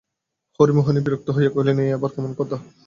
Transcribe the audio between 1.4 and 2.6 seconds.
কহিলেন, এ আবার কেমন কথা।